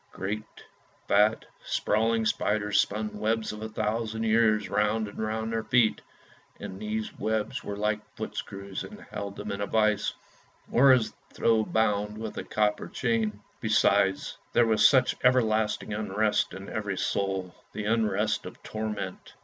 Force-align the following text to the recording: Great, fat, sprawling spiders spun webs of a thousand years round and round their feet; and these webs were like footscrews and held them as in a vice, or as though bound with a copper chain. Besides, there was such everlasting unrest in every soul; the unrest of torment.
Great, 0.13 0.41
fat, 1.07 1.45
sprawling 1.63 2.25
spiders 2.25 2.79
spun 2.79 3.19
webs 3.19 3.51
of 3.51 3.61
a 3.61 3.69
thousand 3.69 4.23
years 4.23 4.67
round 4.67 5.07
and 5.07 5.19
round 5.19 5.53
their 5.53 5.61
feet; 5.63 6.01
and 6.59 6.79
these 6.79 7.15
webs 7.19 7.63
were 7.63 7.77
like 7.77 7.99
footscrews 8.15 8.83
and 8.83 8.99
held 9.11 9.35
them 9.35 9.51
as 9.51 9.53
in 9.53 9.61
a 9.61 9.67
vice, 9.67 10.11
or 10.71 10.91
as 10.91 11.13
though 11.35 11.63
bound 11.63 12.17
with 12.17 12.35
a 12.39 12.43
copper 12.43 12.87
chain. 12.87 13.41
Besides, 13.59 14.39
there 14.53 14.65
was 14.65 14.89
such 14.89 15.15
everlasting 15.23 15.93
unrest 15.93 16.55
in 16.55 16.67
every 16.67 16.97
soul; 16.97 17.53
the 17.71 17.85
unrest 17.85 18.47
of 18.47 18.63
torment. 18.63 19.33